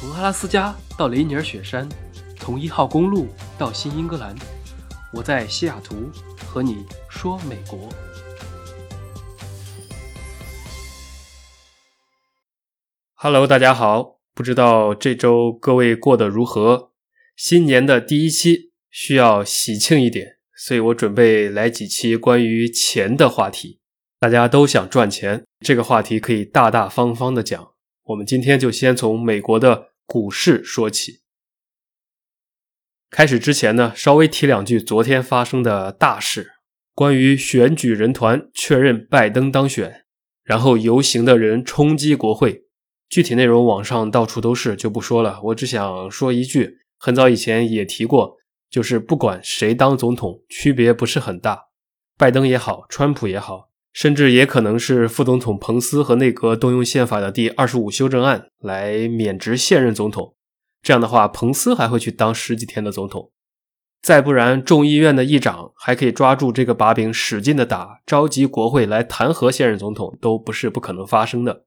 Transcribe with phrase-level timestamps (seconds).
[0.00, 1.86] 从阿拉斯加到雷尼尔雪山，
[2.38, 3.28] 从一号公路
[3.58, 4.34] 到新英格兰，
[5.12, 6.10] 我在西雅图
[6.46, 7.86] 和你说美国。
[13.12, 16.92] Hello，大家好，不知道这周各位过得如何？
[17.36, 23.80] 新年的第一期需要喜庆一点，所以我准备来几期关于钱的话题。
[24.18, 27.72] 大家都想赚钱，这个话题可以大大方方的讲。
[28.04, 29.89] 我们今天就先从美国的。
[30.12, 31.20] 股市说起，
[33.10, 36.54] 开始之前呢，稍微提两句昨天发生的大事，
[36.96, 40.04] 关于选举人团确认拜登当选，
[40.42, 42.64] 然后游行的人冲击国会，
[43.08, 45.40] 具体内容网上到处都是，就不说了。
[45.44, 48.36] 我只想说一句，很早以前也提过，
[48.68, 51.66] 就是不管谁当总统，区别不是很大，
[52.18, 53.69] 拜登也好，川普也好。
[53.92, 60.34] 甚至也可能是副总统彭斯和内阁动用宪法的第二十五修正案来免职现任总统。
[60.80, 63.32] 这样的话，彭斯还会去当十几天的总统。
[64.00, 71.64] 再不然，众议院的议长还可以抓住这个把柄使劲的打，召集国会来弹劾现任总统，都不是不可能发生的。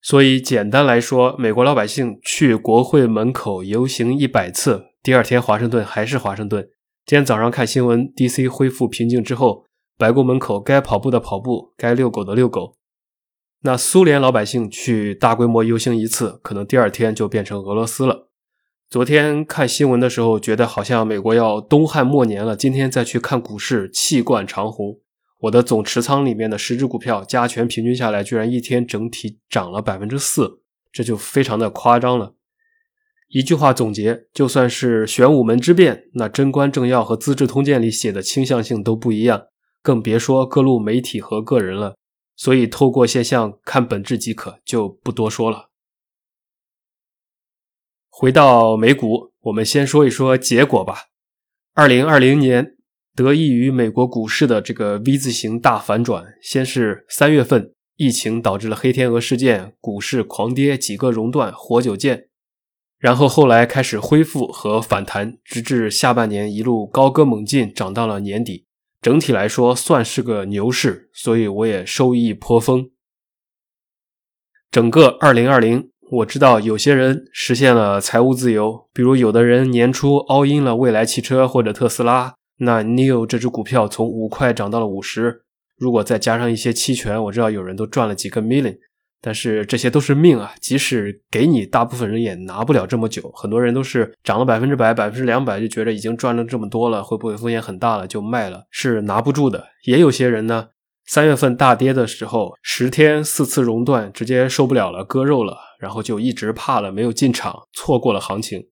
[0.00, 6.62] 所以，简单来说，美国老百姓去国会门口游行一百次，第二天华盛顿还是华盛顿。
[7.04, 8.48] 今天早上看新闻，D.C.
[8.48, 9.66] 恢复平静之后。
[10.00, 12.74] 白宫门口该跑步的跑步，该遛狗的遛狗。
[13.60, 18.30] 那苏联老百姓去大规模游行一次，可能第二天就变成俄罗斯了。
[18.88, 22.56] 昨天看新闻的时候，觉得好像美国要东汉末年了。
[22.56, 24.98] 今天再去看股市，气贯长虹。
[25.40, 32.32] 我的总持仓里面的十只股票加权平均下来，居然一天整体涨了百分之四，这就非常的夸张了。
[33.28, 39.42] 一句话总结，就算是玄武门之变，那贞观政要和资治通鉴里写的倾向性都不一样。
[39.82, 41.96] 更别说各路媒体和个人了，
[42.36, 45.70] 所以透过现象看本质即可，就不多说了。
[48.08, 51.06] 回到美股，我们先说一说结果吧。
[51.72, 52.76] 二零二零年
[53.14, 62.28] 得益于美国股市的这个 V 字形大反转，先是三月份疫情导致了黑天鹅事件，股市狂跌，几个熔断，活久见。
[62.98, 68.66] 然后后来开始恢复和反弹，直至下半年一路高歌猛进，涨到了年底。
[69.00, 72.90] 整体来说算是个牛市，所以我也收益颇丰。
[74.70, 85.44] 整个二零二零，我知道有些人实现了财务自由，比如有的人年初 all in 了蔚来汽车或者特斯拉，那 Neo 这只股票从五块涨到了五十，
[85.78, 88.78] 如果再加上一些期权，我知道有人都赚了几个 million。
[89.22, 90.54] 但是这些都是命啊！
[90.60, 93.30] 即使给你，大部分人也拿不了这么久。
[93.34, 98.66] 很多人都是涨了百分之百、百分之两百，就觉得已经赚了这么多了，会不会风险很大了就卖了？
[98.70, 99.66] 是拿不住的。
[99.84, 100.68] 也有些人呢，
[101.04, 108.68] 三月份大跌的时候，十天四次熔断，直接受不了了，割肉了，然后就一直怕了，没有进场，错过了行情，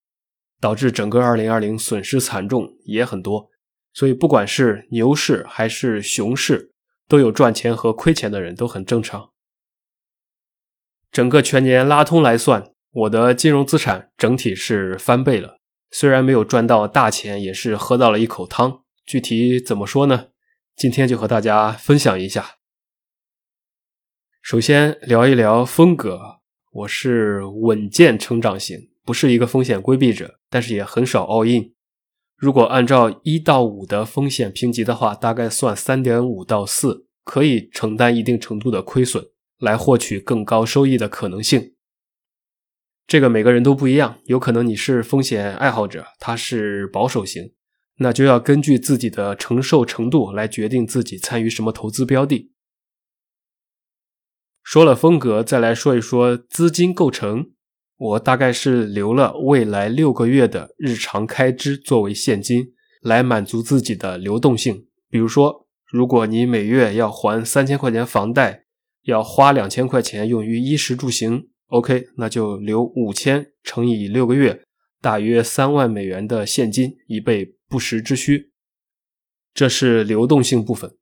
[0.61, 3.49] 导致整个二零二零损失惨重，也很多。
[3.93, 6.73] 所以不管是牛市还是熊市，
[7.07, 9.29] 都有赚钱和亏钱的人，都很正常。
[11.11, 15.59] 整个全年拉通来算，我的金融资产整体是翻倍了。
[15.91, 18.83] 虽然没有赚到大钱，也是喝到了一口汤。
[19.07, 20.27] 具体怎么说呢？
[20.77, 22.57] 今天就和大家分享一下。
[24.43, 26.41] 首先聊一聊风格，
[26.73, 31.73] 我是稳健成长型，不是一个风险规避者，但是也很少 all in。
[32.37, 39.25] 如果按照一到五的风险评级的话，大概算三点五到四，可以承担一定程度的亏损。
[39.59, 41.75] 来获取更高收益的可能性，
[43.09, 44.21] 这个每个人都不一样。
[44.27, 47.55] 有可能你是风险爱好者，他是保守型，
[47.97, 52.53] 那就要根据自己的承受程度来决定自己参与什么投资标的。
[54.63, 57.51] 说了风格，再来说一说资金构成。
[57.97, 64.87] 我大概是留了未来六个月的日常开支作为现金，来满足自己的流动性。
[65.11, 68.68] 比如说，如果你每月要还三千块钱房贷。
[69.09, 74.61] 要花两千块钱用于衣食住行，OK，那就留五千乘以六个月，
[75.01, 78.51] 大约三万美元的现金以备不时之需。
[79.55, 80.95] 这是流动性部分。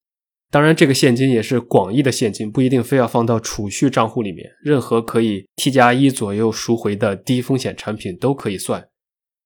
[0.53, 4.49] 当然，这个现金也是广义的现金，不一定非要放到储蓄账户里面。
[4.63, 8.87] 任何可以 T 加一左右赎回的低风险产品都可以算。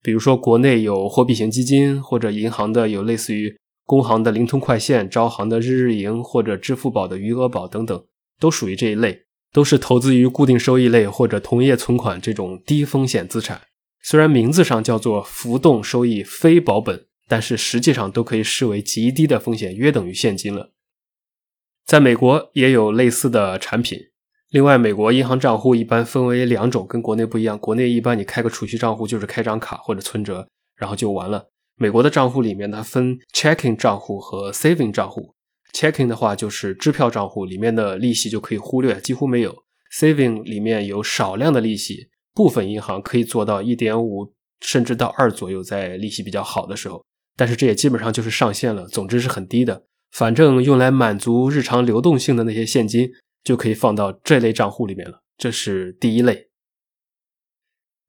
[0.03, 8.05] 比如说，国内有货币型基金，或者银行的有类似于工行的灵通快线、招行的日日盈，或者支付宝的余额宝等等。
[8.41, 13.61] 都属于这一类，都是投资于固定收益类或者同业存款这种低风险资产。
[14.03, 20.73] 虽然名字上叫做浮动收益非保本，但是实际上都可以视为极低的风险，约等于现金了。
[21.85, 23.99] 在美国也有类似的产品，
[24.49, 27.59] 另外，美国银行账户一般分为两种，跟国内不一样。
[27.59, 31.49] 国内一般你开个储蓄账户就是开张卡或者存折，然后就完了。
[31.77, 35.35] 美国的账户里面呢分 checking 账户和 saving 账户。
[35.73, 39.65] Checking 的话就是支票账户，里面的利息就可以忽略，几乎没有。
[39.93, 47.05] saving 里面有少量的利息，部分银行可以做到一点五甚至到二左右，在利息比较好的时候。
[47.37, 49.85] 但是这也基本上就是上限了，总之是很低的。
[50.13, 53.11] 反正用来满足日常流动性的那些现金。
[53.43, 56.51] 就可以放到这类账户里面了，这是第一类。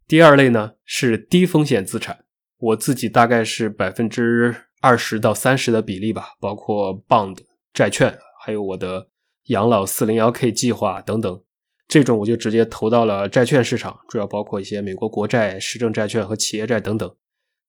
[0.06, 2.26] 第二类呢是低风险资产，
[2.58, 7.38] 我自己大概是百分之二十到三十的比例吧，包括 bond
[7.74, 9.08] 债券，还有我的
[9.46, 11.42] 养老四零幺 k 计划等等，
[11.88, 17.16] 这种我就直接投到了债券市场，主要包括一些美国国债、市政债券和企业债等等。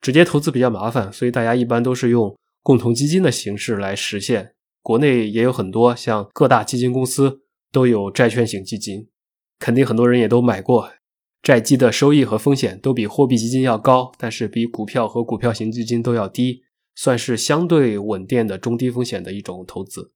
[0.00, 4.54] 直接投资比较麻烦，所以大家一般都是用共同基金的形式来实现。
[4.82, 7.40] 国内也有很多像各大基金公司。
[7.72, 9.08] 都有债券型基金，
[9.58, 10.92] 肯定很多人也都买过。
[11.42, 16.64] 债基的收益和风险都比货币基金要高，但是比股票和股票型基金都要低，
[16.94, 20.12] 算是相对稳定的中低风险的一种投资。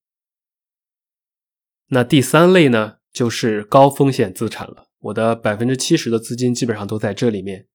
[1.88, 4.88] 那第三类呢，就是高风险资产了。
[4.98, 7.66] 我的百分之七十的资金基本上都在这里面。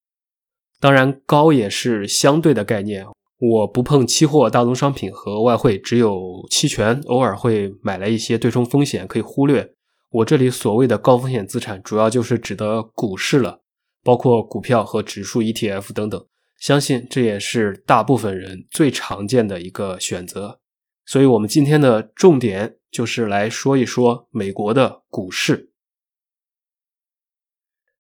[0.80, 3.06] 当然，高也是相对的概念。
[3.38, 9.74] 我不碰期货、大宗商品和外汇，只有期权，偶尔会买来一些对冲风险，可以忽略。
[10.10, 13.62] 我这里所谓的高风险资产，主要就是指的股市了，
[14.04, 16.28] 包括股票和指数 ETF 等等。
[16.62, 20.62] 相信这也是大部分人最常见的一个选择。
[21.08, 25.72] 所以，我们今天的重点就是来说一说美国的股市。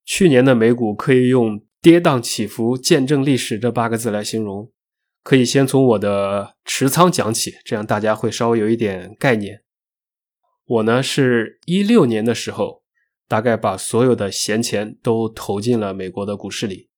[0.05, 4.71] 去年的美股可以用“跌宕起伏、见证历史”这八个字来形容。
[5.23, 9.63] 可以先从我的持仓讲起，这样大家会稍微有一点概念。
[10.65, 12.83] 我呢是一六年的时候，
[13.27, 16.90] 大概把所有的闲钱都投进了美国的股市里。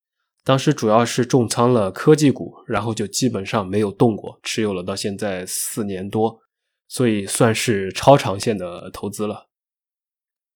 [0.44, 6.40] 当时主要是重仓了科技股，然后就基本上没有动过，持有了到现在四年多，
[6.88, 9.48] 所以算是超长线的投资了。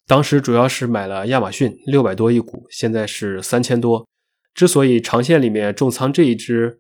[0.06, 4.08] 当时主要是买了亚马逊六百多一股，现在是三千多。
[4.54, 6.80] 之所以长线里面重仓这一只。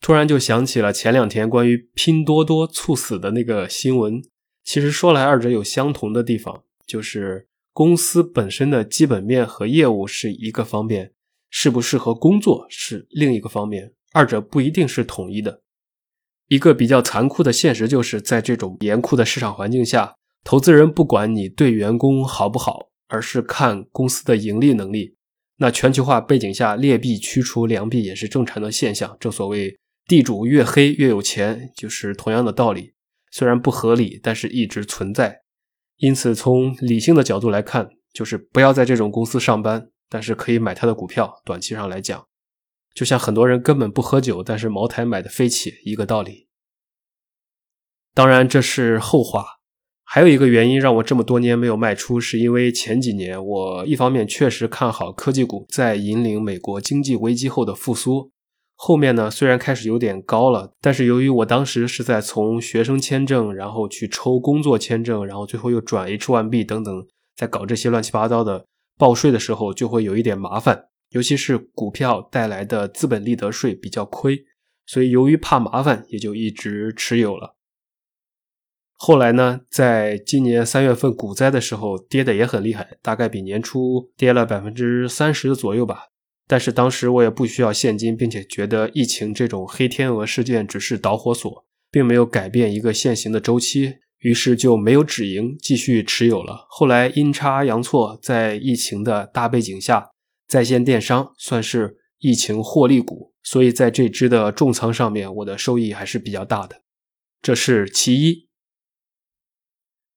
[0.00, 4.22] 突然就想起了前两天关于拼多多猝死的那个新闻。
[4.62, 11.14] 其实说来，二者有相同的地方，就是公司本身的基本面和业务是一个方面，
[11.50, 15.62] 适不适合工作是另一个方面，二者不一定是统一的。
[16.48, 20.14] 一个比较残酷的现实就是在这种严酷的市场环境下，
[20.44, 25.16] 投资人不管你对员工好不好，而是看公司的盈利能力。
[25.58, 29.16] 那全球化背景下，劣币驱除良币也是正常的现象。
[29.18, 29.78] 正所谓。
[30.06, 32.94] 地主越黑越有钱，就是同样的道理。
[33.30, 35.42] 虽然不合理，但是一直存在。
[35.98, 41.42] 因此，从理性的角度来看，就是不要在这种公司上班，但是可以买他的股票。
[41.44, 42.26] 短期上来讲，
[42.94, 46.48] 就像很多人根本不喝酒，但是茅台买的飞起，一个道理。
[48.14, 49.58] 当然，这是后话。
[50.10, 58.32] 还有一个原因让我这么多年没有卖出，是因为前几年我一方面确实看好科技股在引领美国经济危机后的复苏。
[58.74, 67.06] 后面呢，虽然开始有点高了，但是由于我当时是在从学生签证，然后去抽工作签证，然后最后又转 H1B 等等，
[67.36, 68.64] 在搞这些乱七八糟的
[68.98, 70.86] 报税的时候，就会有一点麻烦。
[71.10, 74.44] 尤其是股票带来的资本利得税比较亏，
[74.84, 77.56] 所以由于怕麻烦，也就一直持有了。
[78.94, 86.08] 后来呢，在今年三月份股灾的时候，跌的也很厉害，大概比年初跌了百分之三十左右吧。
[86.46, 96.66] 但是当时我也不需要现金，并且觉得疫情这种黑天鹅事件只是导火索，并没有改变一个现行的周期，于是就没有止盈，继续持有了。
[96.68, 100.10] 后来阴差阳错，在疫情的大背景下，
[100.46, 106.82] 在线电商算是疫情获利股，所以在这只的重仓上面，我的收益还是比较大的。
[107.40, 108.48] 这是其一，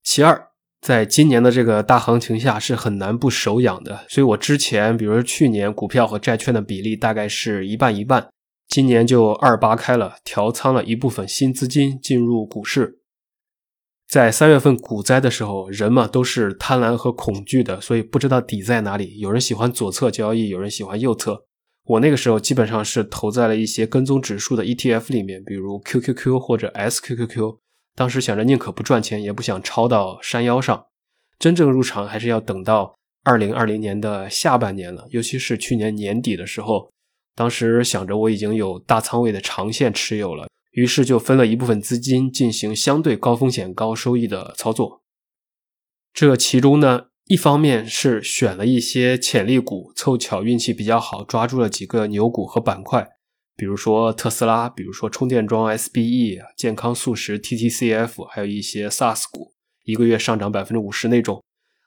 [0.04, 0.50] 其二。
[0.82, 8.28] 在今年的这个大行情下是很难不手痒的，所以我之前，比如说去年股票和债券的比例大概是一半一半，
[8.68, 13.01] 今年就二八开了，调仓了一部分新资金进入股市。
[14.12, 19.18] 在三月份股灾的时候，人嘛都是贪婪和恐惧的，所以不知道底在哪里。
[19.20, 21.46] 有人喜欢左侧交易，有人喜欢右侧。
[21.86, 27.60] 我那个时候基本上是投在了一些跟踪指数的 ETF 里面，比如 QQQ 或者 SQQQ。
[27.96, 30.88] 当时想着宁可不赚钱，也不想抄到山腰上。
[31.40, 36.92] 真正入场还是要等到二零二零年的下半年了，尤其是去年年底的时候。
[37.34, 45.02] 当时想着我已经有大仓位的长线持有了，于是就分了一部分资金进行相对高风险高收益的操作。
[46.14, 53.08] 这其中呢，一方面是选了一些潜力股，凑巧运气比较好，抓住了几个牛股和板块，
[53.56, 59.54] 比如说特斯拉，比如说充电桩 SBE、健康素食 TTCF，还有一些 SaaS 股，
[59.86, 61.44] 一个月上涨百分之五十那种。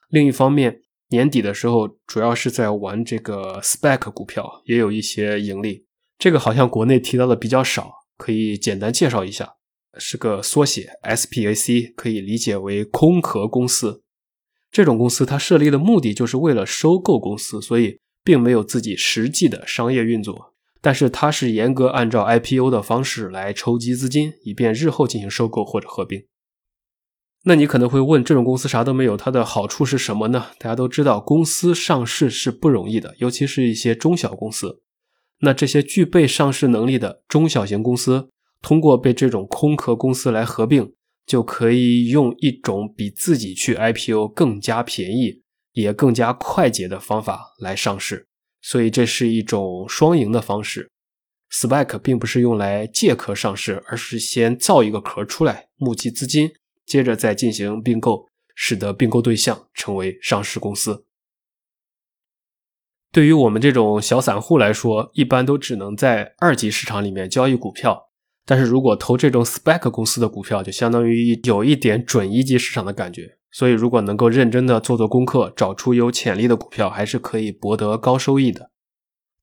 [0.09, 5.87] 另一方面，年底的时候主要是在玩这个 SPAC 股票，也有一些盈利。
[6.19, 9.55] 这个好像国内提到的比较少，可以简单介绍一下，
[9.99, 14.03] 是个缩写 SPAC，可以理解为空壳公司。
[14.71, 20.53] 这种公司它设立的目的就是为了收购公司，所以并没有自己实际的商业运作。
[20.81, 26.27] 但是它是严格按照 IPO 的方式来筹集资金，以便日后进行收购或者合并。
[27.45, 30.49] 那你可能会问，这种公司啥都没有，它的好处是什么呢？
[30.59, 34.83] 大家都知道，公司上市是不容易的，尤其是一些中小公司。
[35.45, 40.93] 那这些具备上市能力的中小型公司，通过被这种空壳公司来合并。
[41.27, 45.41] 就可以用一种比自己去 IPO 更加便宜
[45.73, 48.27] 也更加快捷的方法来上市，
[48.61, 50.91] 所以这是一种双赢的方式。
[51.51, 56.51] SPAC 并不是用来借壳上市，而是先造一个壳出来，募集资金，
[56.85, 61.07] 接着再进行并购，使得并购对象成为上市公司。
[63.15, 68.09] 对于我们这种小散户来说，一般都只能在二级市场里面交易股票。
[68.45, 73.37] 但是如果投这种 SPAC 公司的股票，就相当于有一点准一级市场的感觉。
[73.53, 78.71] 所以，如果能够认真的做做功课，找出有潜力的股票，还是可以博得高收益的。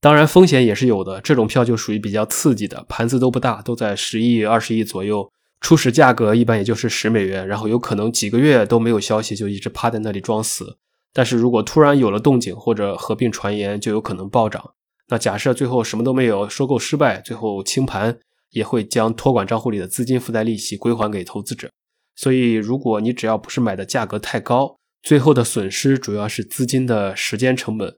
[0.01, 1.21] 当然，风险也是有的。
[1.21, 10.77] 这种票就属于比较刺激的，盘子都不大，都在十亿、二十亿左右，初始价格一般也就是十美元，然后有可能几个月都没有消息，就一直趴在那里装死。
[11.13, 14.73] 但是如果突然有了动静或者合并传言，就有可能暴涨。
[15.07, 18.19] 那假设最后什么都没有，收购失败，最后清盘。
[18.51, 21.71] 也会将托管账户里的资金附带利息归还给投资者，
[22.17, 27.95] 所以如果你只要不是买的价格太高，最后的损失主要是资金的时间成本。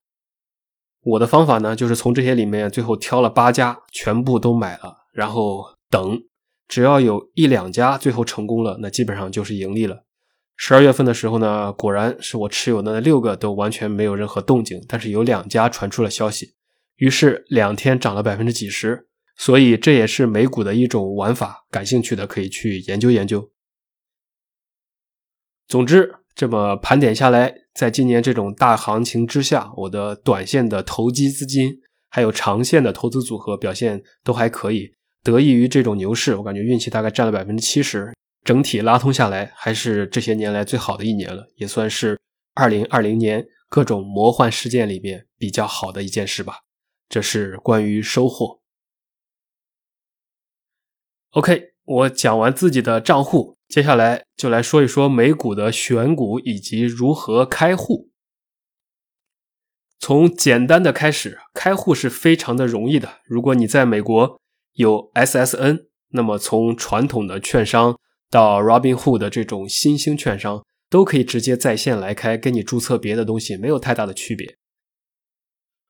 [1.02, 6.22] 我的方法呢，就是从这些里面最后挑了八家，全部都买了，然后等，
[6.68, 10.04] 只要有一两家最后成功了，那基本上就是盈利了。
[10.56, 16.54] 十二月份的时候呢，果然是我持有的那六个都完全没有任何动静，但是有两家传出了消息，
[16.98, 19.08] 于是两天涨了百分之几十。
[19.36, 23.50] 所以这也是美股的一种玩法，感兴趣的可以去研究研究。
[25.68, 31.80] 总之，这么盘点下来，在今年这种大行情之下，我的短线的投机资金
[32.10, 34.94] 还有长线的投资组合表现都还可以。
[35.24, 42.20] 得益于这种牛市，我感觉运气大概占了百分之七十，整体拉通下来，还是这些年来最好的一年了，也算是
[42.54, 46.60] 二零二零年各种魔幻事件里面比较好的一件事吧。
[47.08, 48.60] 这是关于收获。
[51.32, 58.10] OK，我讲完自己的账户，接下来就来说一说美股的选股以及如何开户。
[60.00, 63.22] 从简单的开始，开户是非常的容易的。
[63.26, 64.40] 如果你在美国
[64.74, 67.98] 有 SSN，那么从传统的券商
[68.34, 74.56] 到 Robinhood 的这种新兴券商，都可以直接在线来开，跟你注册别的东西没有太大的区别。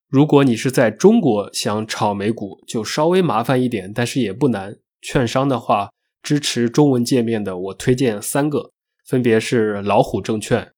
[0.10, 4.76] 如果你是在中国想炒美股，就稍微麻烦一点，但是也不难。
[5.02, 8.74] 券商的话，支持中文界面的，我推荐三个，
[9.06, 10.74] 分别是老虎证券，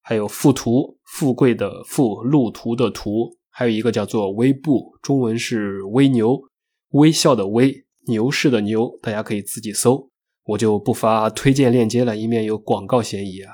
[0.00, 6.40] 还有富途，富贵的富，路途的途，还有一个叫做微步，中文是微牛，
[6.92, 10.09] 微笑的微，牛市的牛，大家可以自己搜，
[10.50, 13.52] 我就不发推荐链接了，以免有广告嫌疑啊。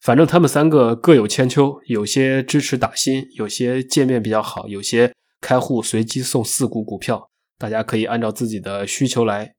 [0.00, 9.54] 反正他们三个各有千秋，有些支持打新，有些界面比较好，有些开户随机送四股股票，大家可以按照自己的需求来。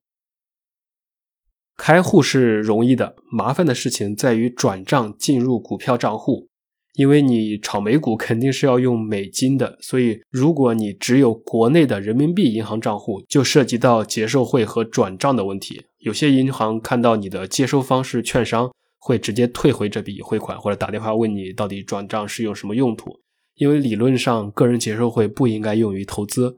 [1.76, 6.48] 开户是容易的，麻烦的事情在于转账进入股票账户，
[6.96, 15.84] 因为你炒美股肯定是要用美金的，所以如果你只有国内的人民币银行账户，就涉及到结售汇和转账的问题。
[15.98, 23.20] 有些银行看到你的接收方式券商，会直接退回这笔汇款，或者打电话问你到底转账是用什么用途，
[23.56, 26.56] 因为理论上个人结售汇不应该用于投资。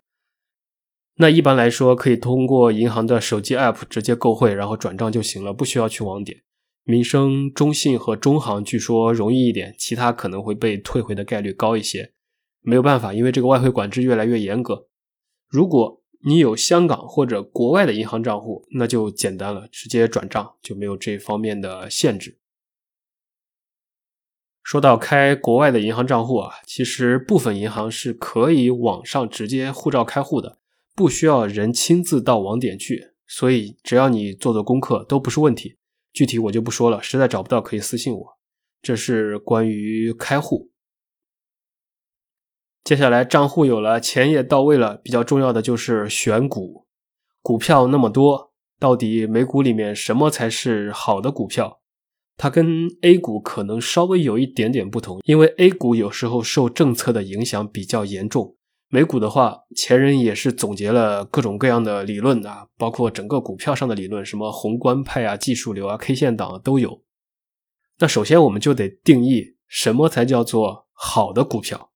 [1.17, 6.39] 那一般来说，可以通过银行的手机 App 直接购汇，然后转账就行了，不需要去网点。
[6.91, 12.15] 民生、中信和中行据说容易一点，其他可能会被退回的概率高一些。
[12.63, 14.87] 没有办法，因为这个外汇管制越来越严格。
[15.51, 22.39] 如果你有香港或者国外的银行账户，那就简单了，直接转账就没有这方面的限制。
[24.63, 30.59] 说到开国外的银行账户啊，其实部分银行是可以网上直接护照开户的。
[30.97, 35.77] 不需要人亲自到网点去，所以只要你做做功课都不是问题。
[36.19, 38.39] 具体我就不说了，实在找不到可以私信我。
[38.83, 40.73] 这是关于开户。
[42.83, 46.89] 接下来账户有了，钱也到位了，比较重要的就是选股。
[47.41, 51.81] 股票那么多，到底美股里面什么才是好的股票？
[52.37, 58.57] 它跟 A 股可能稍微有一点点不同，因为 A 股有时候受政策的影响比较严重。
[58.91, 67.03] 美股的话，前人也是总结了各种各样的理论啊，包括整个股票上的理论，什么宏观派啊、技术流啊、K 线党都有。
[67.99, 71.91] 那首先我们就得定义什么才叫做好的股票。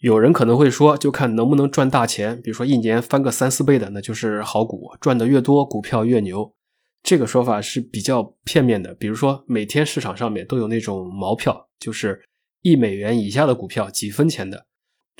[0.00, 6.54] 有人可能会说，就看能不能赚大钱，比如说一年翻个三四倍的，那就是好股，赚的越多，股票越牛。
[7.02, 8.94] 这个说法是比较片面的。
[8.94, 12.22] 比如说，每天市场上面都有那种毛票，就是
[12.60, 14.66] 一美元以下的股票，几分钱的。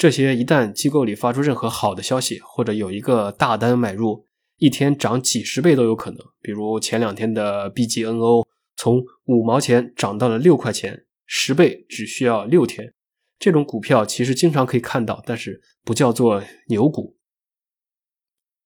[0.00, 4.25] 这些一旦机构里发出任何好的消息，或者有一个大单买入，
[4.57, 6.19] 一天涨几十倍都有可能。
[6.40, 8.47] 比如前两天的 BGNO
[8.78, 12.95] 从五毛钱涨到了六块钱，十倍只需要六天。
[13.38, 17.19] 这种股票其实经常可以看到，但是不叫做牛股。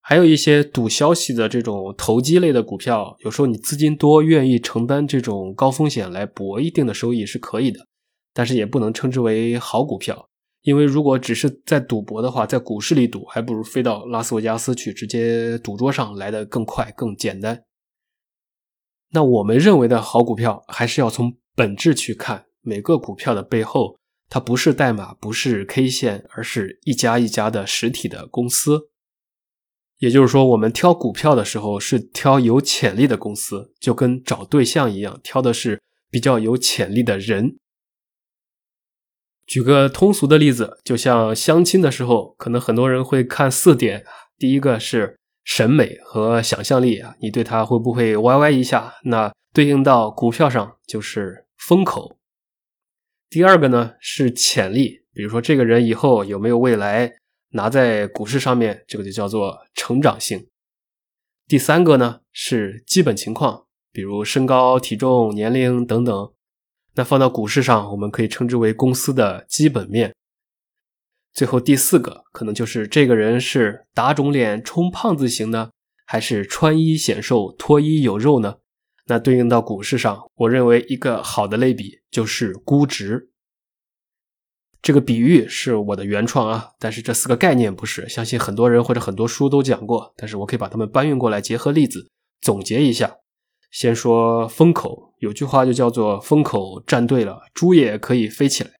[0.00, 7.88] 还有一些赌消息的这种投机类的股票，有时候你资金多，愿意承担这种高风险来博一定的收益是可以的，
[8.32, 10.28] 但是也不能称之为好股票。
[10.64, 17.64] 因为如果只是在赌博的话，在股市里赌，还不如飞到拉斯维加斯去，直接赌桌上来的更快、更简单。
[19.10, 23.98] 那我们认为的好股票，还是要从本质去看每个股票的背后。
[24.30, 28.88] 它不是代码，不是 K 线，而是一家一家的实体的公司。
[29.98, 35.80] 也就是说，我们挑股票的时候是挑有潜力的公司，就跟找对象一样，挑的是
[36.10, 37.58] 比较有潜力的人。
[39.46, 44.04] 举个通俗的例子，就像相亲的时候，可能很多人会看四点：
[44.38, 48.94] 第一个是审美和想象力啊，你对他会不会歪歪一下？
[49.04, 52.16] 那对应到股票上就是风口。
[53.28, 57.12] 第二个呢是潜力，比如说这个人以后有没有未来，
[57.50, 60.48] 拿在股市上面，这个就叫做成长性。
[61.46, 66.33] 第三个呢是基本情况，比如身高、体重、年龄等等。
[66.94, 70.14] 那放到股市上，我们可以称之为公司的基本面。
[71.32, 75.70] 最后第四个可能就是这个人是打肿脸充胖子型呢，
[76.06, 78.58] 还是穿衣显瘦脱衣有肉呢？
[79.06, 83.30] 那对应到股市上，我认为一个好的类比就是估值。
[84.80, 92.08] 这个比喻是我的原创啊，但是这四个概念不是，相信很多人或者很多书都讲过，但是我可以把它们搬运过来，结合例子
[92.40, 93.16] 总结一下。
[93.74, 98.70] 先说风口，有句话就叫做“风口站对了，猪也可以飞起来”。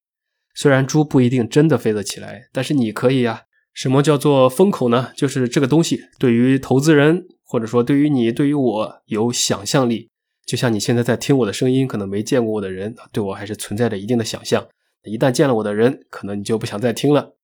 [0.54, 3.42] 虽然猪不一定真的飞得起来，但是你可以呀。
[3.72, 5.10] 什么叫做风口呢？
[5.16, 10.10] 就是这个东西对于投资人，或者说对于你、对于我有想象力。
[10.46, 14.64] 就像你现在在听我的声音，可能没见过我的人，对我还是存在着一定的想象。
[15.02, 17.34] 一旦见了我的人，可能你就不想再听了。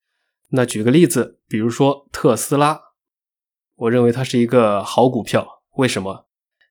[0.51, 2.81] 那举个例子，比如说特斯拉，
[3.75, 5.63] 我认为它是一个好股票。
[5.75, 6.27] 为什么？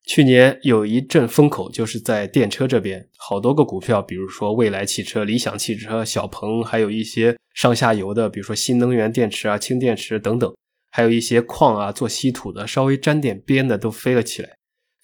[0.09, 10.51] 去年有一阵风口，就是在电车这边，好多个股票，比如说蔚来汽车、理想汽车、小鹏，还有一些上下游的，比如说新能源电池啊、氢电池等等，
[10.89, 14.49] 还有一些矿啊、做稀土的，稍微沾点边的都飞了起来。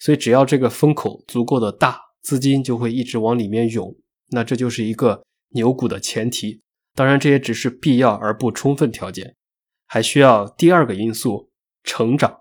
[0.00, 3.94] 所以，只要这个风口足够的大，资金就会一直往里面涌。
[4.32, 6.62] 那这就是一个牛股的前提。
[6.96, 9.36] 当然，这也只是必要而不充分条件，
[9.86, 11.48] 还需要第二个因素——
[11.84, 12.40] 成长。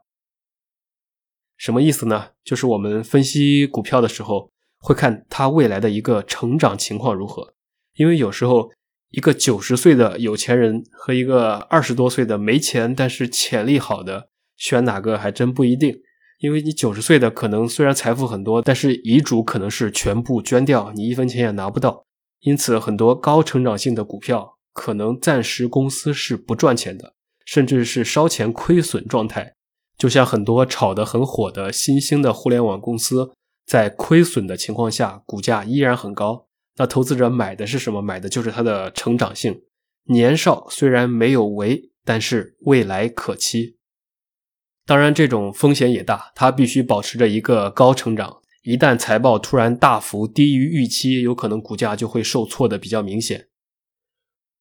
[1.57, 2.27] 什么意思呢？
[2.43, 7.53] 就是我们分析股票的时候，会看它未来的一个成长情况如何。
[7.95, 8.71] 因为有时候，
[9.11, 16.01] 一个九十岁的有钱人和一个二十多岁的没钱但是潜力好的，选哪个还真不一定。
[16.39, 22.03] 因为你九十岁的可能虽然财富很多，但是遗嘱可能是全部捐掉，你一分钱也拿不到。
[22.41, 27.15] 因此，很多高成长性的股票可能暂时公司是不赚钱的，
[27.45, 29.54] 甚至是烧钱亏损状态。
[29.97, 33.31] 就像很多炒得很火的新兴的互联网公司，
[33.65, 36.47] 在亏损的情况下，股价依然很高。
[36.77, 38.01] 那投资者买的是什么？
[38.01, 39.62] 买的就是它的成长性。
[40.08, 43.77] 年少虽然没有为，但是未来可期。
[44.86, 48.41] 当然，这种风险也大，它必须保持着一个高成长。
[48.63, 53.47] 一旦财报突然大幅低于预期，有可能股价就会受挫的比较明显。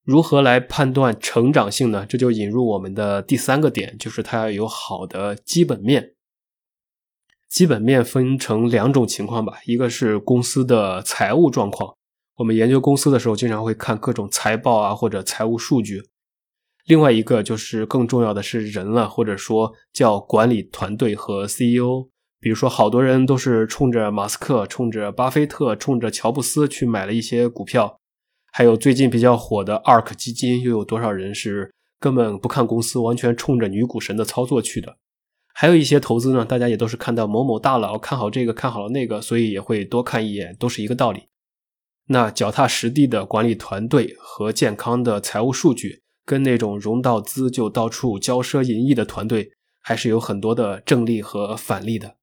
[0.05, 2.05] 如何来判断成长性呢？
[2.07, 6.12] 这就引入我们的第三个点，就是它要有好的基本面。
[7.49, 11.97] 基本面分成两种情况吧，一个是公司的财务状况，
[12.37, 16.03] 我们研究公司的时候，经常会看各种财报啊或者财务数据。
[16.85, 22.09] 另外一个就是更重要的是人了，或者说叫管理团队和 CEO，
[22.40, 28.01] 比如说，好多人都是冲着马斯克、冲着巴菲特、冲着乔布斯去买了一些股票，
[28.57, 34.97] 还有最近比较火的 ARK 基金，又有多少人是根本不看公司，完全冲着女股神的操作去的？
[35.53, 41.25] 还有一些投资呢，大家也都是看到某某大佬看好这个，看好了那个，所以也会多看一眼，都是一个道理。
[42.07, 52.14] 那脚踏实地的管理团队和健康的财务数据，跟那种融到资就到处骄奢淫逸的团队，还是有很多的正例和反例的。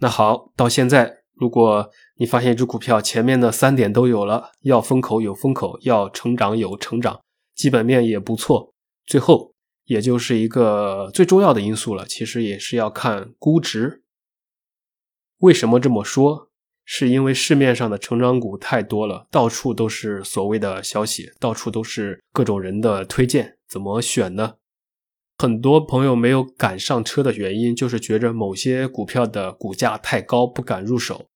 [0.00, 7.20] 那好，到现在，如果你发现一只股票前面的三点都有了，要风口有风口，要成长有成长，
[7.54, 8.74] 基本面也不错，
[9.06, 9.54] 最后
[9.84, 14.02] 也就是一个最重要的因素了，其实也是要看估值。
[15.38, 16.50] 为什么这么说？
[16.90, 24.54] 是因为市面上的成长股太多了，到处都是所谓的消息，到处都是各种人的推荐，怎么选呢？
[25.36, 31.26] 很多朋友没有赶上车的原因，就是觉着某些股票的股价太高，不敢入手。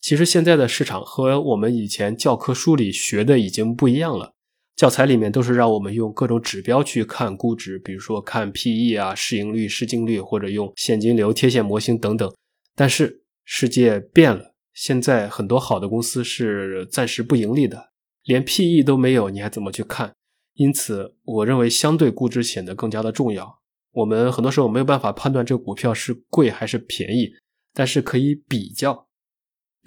[0.00, 4.32] 其实现在的市场和我们以前教科书里学的已经不一样了。
[4.76, 12.32] 教材里面都是让我们用各种指标去看估值，比如说看 P/E 啊、市盈率、市净率，或者用现金流贴现模型等等。
[12.76, 17.90] 但是世界变了，现在很多好的公司是暂时不盈利的，
[18.22, 20.12] 连 P/E 都没有，你还怎么去看？
[20.54, 23.58] 因此，我认为相对估值显得更加的重要。
[23.94, 27.32] 我们很多时候没有办法判断这个股票是贵还是便宜，
[27.74, 29.07] 但是可以比较。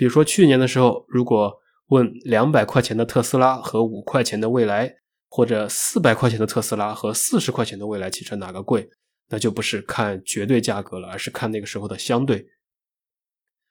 [0.01, 1.53] 比如说去年的时候，如果
[1.89, 4.91] 问两百块钱的特斯拉和五块钱的蔚来，
[5.29, 8.89] 或者四百块钱的特斯拉和四十块钱的蔚来汽车哪个贵，
[9.29, 12.47] 那就不是看绝对价格了，而是看那个时候的相对。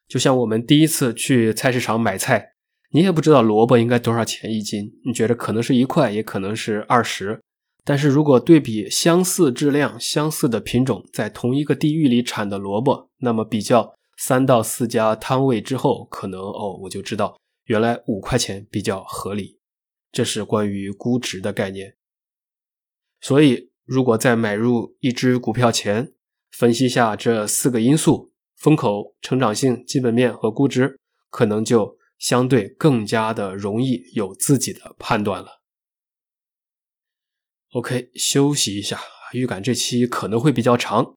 [0.06, 2.52] 就像我们第一次去菜市场买菜。
[2.92, 7.40] 你也不知道萝卜应该多少钱一斤，你觉得可能是一块，也可能是二十。
[7.84, 19.58] 但是如果对比相似质量、相似的品种，在同一个地域里产的萝卜，那么比较三到四家摊位之后，可能哦，我就知道原来五块钱比较合理。
[20.12, 21.96] 这是关于估值的概念。
[23.22, 26.12] 所以，如果在买入一只股票前，
[26.50, 31.98] 分析下这四个因素：风口、成长性、基本面和估值，可能就。
[32.20, 35.62] 相对更加的容易有自己的判断了。
[37.72, 39.00] OK，休息一下，
[39.32, 41.14] 预感这期可能会比较长。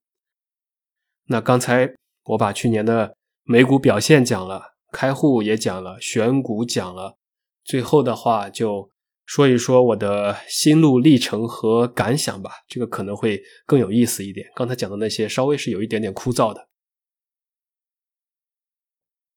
[1.26, 7.18] 那刚才我把去年的美股表现讲了，开户也讲了，选股讲了，
[7.64, 8.90] 最后的话就
[9.24, 14.46] 说一说我的心路历程和感想吧，这个可能会更有意思一点。
[14.54, 16.68] 刚才讲的那些稍微是有一点点枯燥的。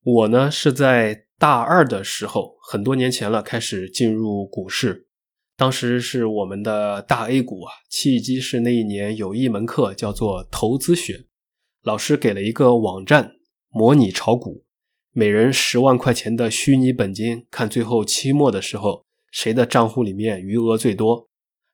[0.04, 1.26] 我呢是在。
[1.40, 5.08] 大二的时候，很多年前了，开始进入股市。
[5.56, 11.28] 当时是我们的大 A 股啊，契机是那一年有一门课叫做投资学，
[11.84, 13.34] 老师给了一个网站
[13.70, 14.64] 模拟炒股，
[15.12, 21.28] 每人十万块钱的虚拟本金，看最后期末的时候谁的账户里面余额最多。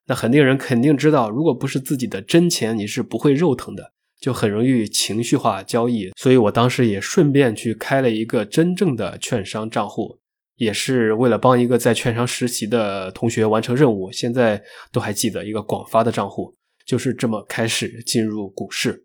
[0.06, 3.92] 那很多人肯定知道，如果不是自己的真钱，你是不会肉疼的。
[4.20, 10.18] 就很容易情绪化交易，所以我当时也顺便去开了一个真正的券商账户，
[10.56, 14.10] 也是为了帮一个在券商实习的同学完成任务。
[14.10, 16.54] 现在都还记得一个广发的账户，
[16.86, 19.04] 就是这么开始进入股市。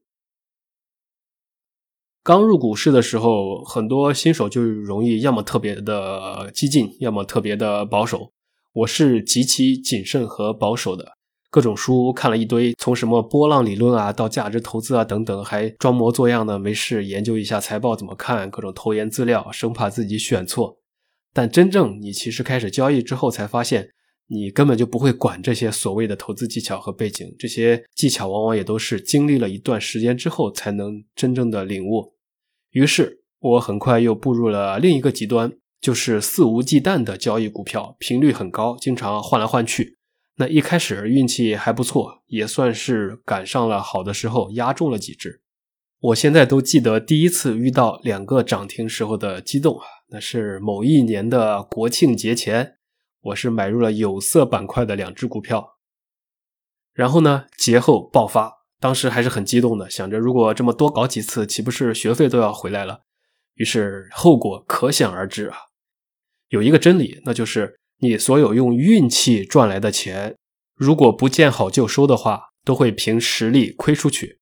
[2.21, 8.32] 刚入股市的时候，很多新手就容易要么特别的激进，要么特别的保守。
[8.73, 11.13] 我是极其谨慎和保守的。
[11.49, 20.77] 各种书看了一堆，从什么波浪理论啊，到价值投资啊等等，还装模作样的没事研究一下财报怎么看，各种投研资料，生怕自己选错。
[21.34, 23.89] 但真正你其实开始交易之后，才发现
[24.31, 32.13] 你根本就不会管这些所谓的投资技巧和背景，这些技巧往往也都是经历了一段时间之后才能真正的领悟。
[32.71, 39.97] 于是我很快又步入了另一个极端，就是肆无忌惮的交易股票，频率很高，经常换来换去。
[40.37, 45.41] 那一开始运气还不错，也算是赶上了好的时候，压中了几只。
[46.01, 52.75] 我现在都记得第一次遇到两个涨停时候的激动啊，那是某一年的国庆节前，
[53.21, 55.77] 我是买入了有色板块的两只股票，
[56.93, 63.01] 然后呢节后爆发，当时还是很激动的，想着如果这么多搞几次，岂不是学费都要回来了？
[63.55, 65.58] 于是后果可想而知啊。
[66.49, 67.77] 有一个真理，那就是。
[68.01, 70.38] 你所有用运气赚来的钱，
[70.73, 74.39] 如果不见好就收的话，都会凭实力亏出去。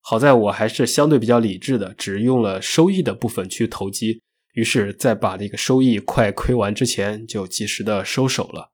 [0.00, 4.22] 好在我还是相对比较理智的，只用了收益的部分去投机，
[4.56, 8.70] 于是，在把这个收益快亏完之前，就及时的收手了。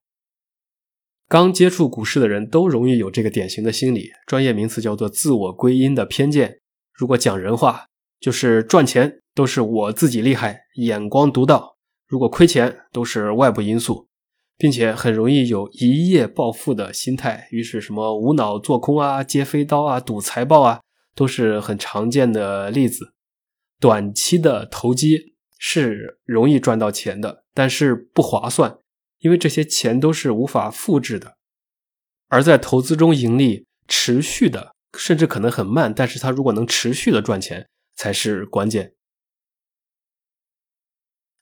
[1.29, 6.61] 刚接触股市的人都容易有这个典型的心理，专业名词叫做自我归因的偏见。
[6.92, 7.87] 如果讲人话，
[8.21, 11.75] 就是赚钱都是我自己厉害，眼光独到；
[12.07, 14.07] 如果亏钱，都是外部因素，
[14.57, 17.49] 并且很容易有一夜暴富的心态。
[17.51, 20.81] 于是，什么无脑做空啊、接飞刀啊、赌财报啊，
[21.16, 23.14] 都是很常见的例子。
[23.81, 25.32] 短期的投机
[25.64, 28.79] 是容易赚到钱的，但是不划算。
[29.20, 31.37] 因为这些钱都是无法复制的，
[32.27, 38.94] 而在投资中盈利持续的，甚至可能很慢，但是它如果能持续的赚钱才是关键。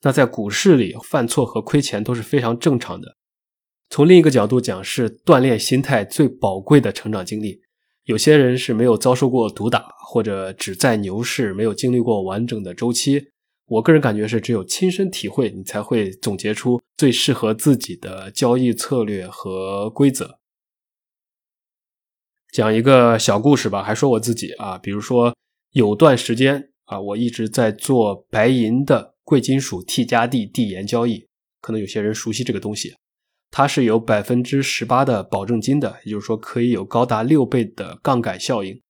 [0.02, 3.16] 那在股市里犯错和亏钱都是非常正常的。
[3.88, 7.62] 从另一个角度讲，是锻炼心态最宝贵的成长经历。
[8.04, 13.30] 有些人是没有遭受过毒打，或者只在牛市没有经历过完整的周期。
[13.70, 20.40] 我个人感觉是，只有亲身体会，你才会总结出最适合自己的交易策略和规则。
[22.52, 25.33] 讲一个小故事吧，还说我自己啊，比如说
[25.70, 31.28] 有段时间啊，我一直在做白银的贵金属 T 加 D 递延交易，
[31.61, 32.96] 可能有些人熟悉这个东西，
[33.52, 38.83] 它是有百分之十八的保证金的，也就是说可以有高达六倍的杠杆效应，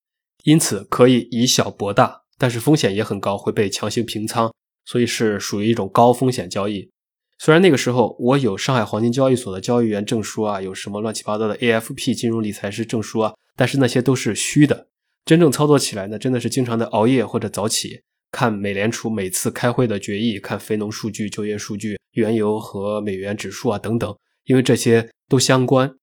[0.45, 4.51] 因此可以以小博大，但是风险也很高，会被强行平仓。
[4.85, 6.91] 所以是属于一种高风险交易。
[7.39, 14.89] 虽然那个时候我有上海黄金交易所的交易员证书啊，有什么乱七八糟的 AFP 金融理财师证书啊，但是那些都是虚的。
[15.25, 24.15] 真正操作起来呢，真的是经常的熬夜或者早起，看美联储每次开会的决议，看非农数据、就业数据、原油和美元指数啊等等，
[24.45, 25.95] 因为这些都相关。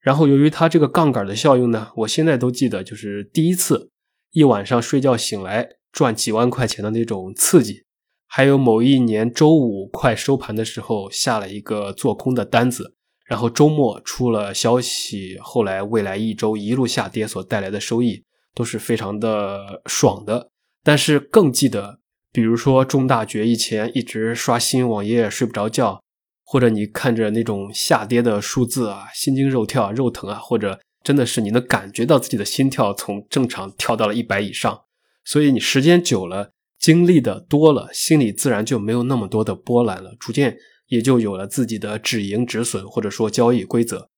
[0.00, 3.90] 然后由于它这个杠杆的效应呢，我现在都记得，就是第一次
[4.32, 7.84] 一晚上睡觉醒来赚几万块钱的那种刺激。
[8.32, 12.94] 还有某一年周五快收盘的时候下了一个做空的单子，
[13.26, 18.22] 然后周末出了消息，后来未来一周一路下跌所带来的收益
[18.54, 20.48] 都是非常的爽的。
[20.84, 21.98] 但是更记得，
[22.30, 26.00] 比如说中大决议前一直刷新网页睡不着觉，
[26.44, 34.82] 或者你看着那种下跌的数字啊，心惊肉跳、肉疼啊，或者真的是你能感觉到自己的心跳从正常跳到了一百以上，
[35.24, 36.52] 所以你时间久了。
[36.80, 44.08] 经历的多了，心里自然就没有那么多的波澜了，逐渐也就有了自己的止盈止损或者说交易规则。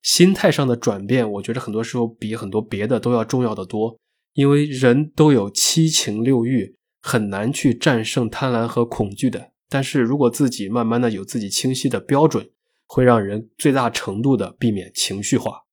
[0.00, 3.98] 心态上的转变，我觉得很多时候比很多别的都要重要的多，
[4.34, 9.50] 因为人都有七情六欲，很难去战胜贪婪和恐惧的。
[9.68, 12.48] 但是如果自己慢慢的有自己清晰的标准，
[12.86, 15.64] 会让人最大程度的避免情绪化。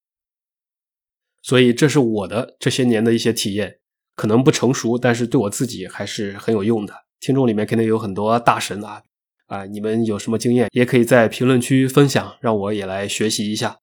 [1.44, 3.80] 所以这是我的这些年的一些体验。
[4.18, 6.94] 可能不成熟，但是对我自己还是很有用的。
[7.20, 9.04] 听众里面肯定有很多大神啊，
[9.46, 13.78] 啊，你们有什么经验，也可以在评论区分享，让我也来学习一下。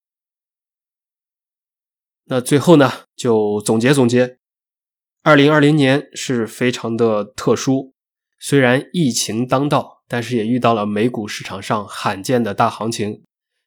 [2.25, 4.39] 那最后呢，就总结总结，
[5.23, 7.95] 二零二零年是非常的特殊，
[8.39, 13.23] 虽然疫情当道，但是也遇到了美股市场上罕见的大行情。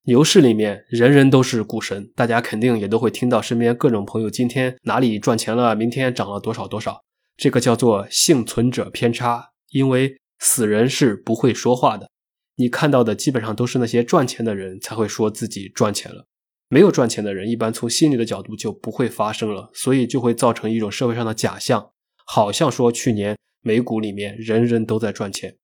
[0.07, 7.03] 牛市里面，人人都是股神，大家肯定也都会听到身边各种朋友今天哪里赚钱了，明天涨了多少多少。
[7.35, 12.09] 这个叫做幸存者偏差，因为死人是不会说话的。
[12.55, 16.25] 你看到的基本上都是那些赚钱的人才会说自己赚钱了，
[16.69, 21.89] 没有赚钱的人一般从心理的角度就不会发生了，所以就会造成一种社会上的假象，
[22.25, 25.57] 好像说去年美股里面人人都在赚钱。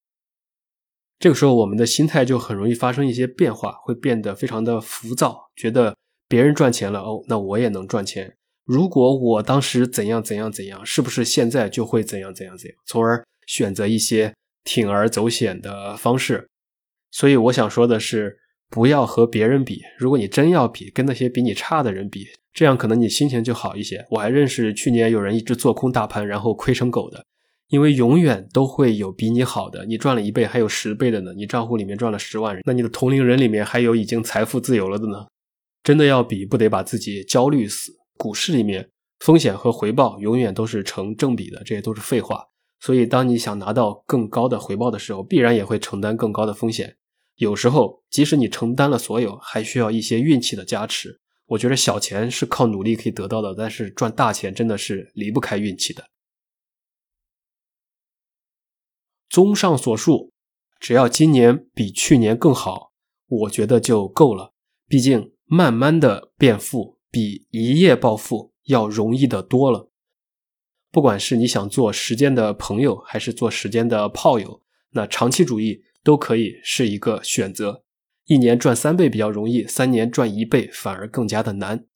[1.20, 5.96] 这个时候，我们的心态就很容易发生一些变化，会变得非常的浮躁，觉得
[6.28, 8.36] 别人赚钱了，哦，那我也能赚钱。
[8.66, 12.78] 如果我当时怎样怎样怎样，是不是现在就会怎样怎样怎样？
[12.86, 14.34] 从而选择一些
[14.66, 16.48] 铤而走险的方式。
[17.12, 18.38] 所以我想说的是，
[18.70, 19.82] 不要和别人比。
[19.98, 24.06] 如果你真要比，跟那些比你差的人比，这样可能你心情就好一些。
[24.10, 27.26] 我还认识去年有人一直做空大盘，然后亏成狗的。
[27.74, 31.34] 因为永远都会有比你好的，你赚了一倍，还有十倍的呢。
[31.34, 35.26] 你账户里面赚了十万人，那你的同龄人里面还有已经财富自由了的呢。
[35.82, 37.92] 真的要比，不得把自己焦虑死。
[38.16, 38.88] 股市里面
[39.22, 42.46] 风险和回报永远都是成正比的，这些都是废话。
[42.80, 46.96] 所以，当你想拿到更高的回报的时候，必然也会承担更高的风险。
[47.38, 51.20] 有时候，即使你承担了所有，还需要一些运气的加持。
[51.48, 56.04] 我觉得小钱是靠努力可以得到的，但是赚大钱真的是离不开运气的。
[59.34, 60.32] 综上所述，
[60.80, 62.92] 只要今年比去年更好，
[63.28, 64.54] 我觉得就够了。
[64.88, 69.90] 毕竟，慢慢的变富比一夜暴富要容易的多了。
[70.92, 77.84] 不管是你想做时间的朋友，还是做时间的炮友，那长期主义都可以是一个选择。
[78.26, 81.88] 一年赚三倍比较容易，三年赚一倍反而更加的难。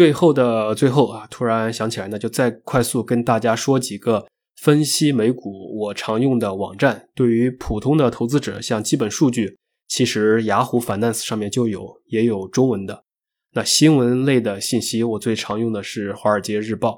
[0.00, 7.10] 最后的最后啊，突然想起来呢，就再快速跟大家说几个分析美股我常用的网站。
[7.14, 13.04] 对于普通的投资者，像基本数据，其实雅虎 Finance 上面就有，也有中文的。
[13.52, 16.92] 那新闻类的信息，我最常用的是《华尔街日报》。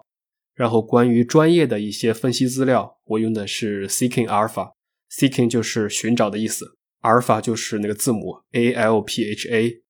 [0.54, 4.70] 然后关于专业的一些分析资料，我用的是 Seeking Alpha。
[5.10, 9.82] Seeking 就是寻找的意思，Alpha 就是那个字母 A L P H A。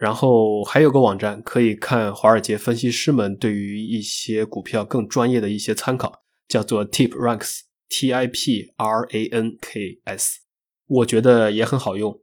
[0.00, 10.40] 然后还有个网站可以看华尔街分析师们对于一些股票更专业的一些参考，叫做 Tip Ranks，T I P R A N K S，
[10.86, 12.18] 我觉得也很好用。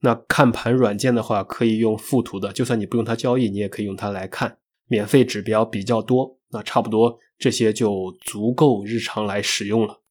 [0.00, 4.58] 那看盘软件的话，可以用附图的，就算你不用它交易，你也可以用它来看。
[4.88, 10.02] 免费指标比较多，那差不多这些就足够日常来使用了。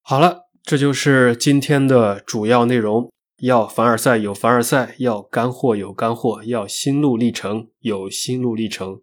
[0.00, 3.12] 好了，这就是今天的主要内容。
[3.40, 9.00] 要凡尔赛有凡尔赛，要干货有干货，要心路历程有心路历程。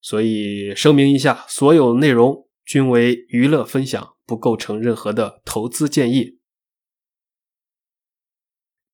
[0.00, 6.38] 所以声明一下，所有内容均为娱乐分享，不构成任何的投资建议。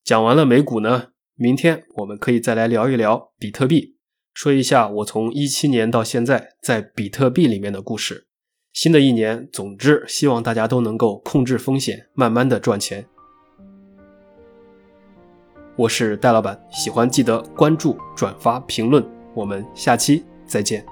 [0.02, 3.96] 讲完了美股呢，明天我们可以再来聊一聊比特币，
[4.34, 8.26] 说一下我从一七年到现在在比特币里面的故事。
[8.72, 13.06] 新的一年，总之希望大家都能够控制风险，慢慢的赚钱。
[15.74, 19.02] 我是戴老板，喜欢记得关注、转发、评论，
[19.34, 20.84] 我们下期再见。